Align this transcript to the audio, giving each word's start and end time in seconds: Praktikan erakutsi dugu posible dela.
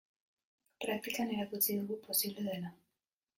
Praktikan 0.85 1.33
erakutsi 1.35 1.77
dugu 1.83 1.99
posible 2.09 2.49
dela. 2.49 2.73